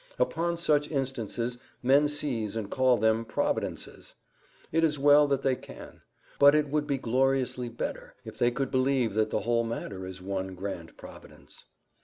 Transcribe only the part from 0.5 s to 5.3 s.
such instances men seize and call them providences. It is well